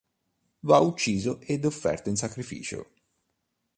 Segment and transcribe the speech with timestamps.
[0.61, 2.91] Va ucciso ed offerto in sacrificio.